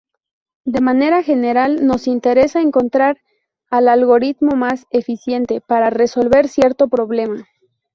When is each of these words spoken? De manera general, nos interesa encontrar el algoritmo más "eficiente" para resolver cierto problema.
De 0.65 0.81
manera 0.81 1.21
general, 1.21 1.85
nos 1.85 2.07
interesa 2.07 2.59
encontrar 2.59 3.19
el 3.69 3.87
algoritmo 3.87 4.55
más 4.55 4.87
"eficiente" 4.89 5.61
para 5.61 5.91
resolver 5.91 6.47
cierto 6.47 6.87
problema. 6.87 7.45